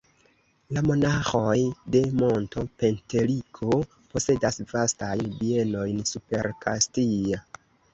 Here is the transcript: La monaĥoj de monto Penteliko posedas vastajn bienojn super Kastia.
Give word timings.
La 0.77 0.81
monaĥoj 0.91 1.57
de 1.97 2.01
monto 2.23 2.65
Penteliko 2.81 3.79
posedas 4.17 4.61
vastajn 4.75 5.27
bienojn 5.45 6.07
super 6.17 6.55
Kastia. 6.69 7.47